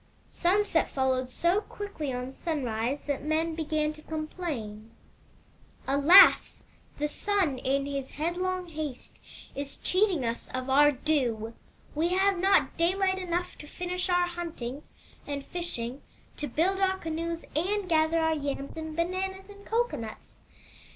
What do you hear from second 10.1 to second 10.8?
us of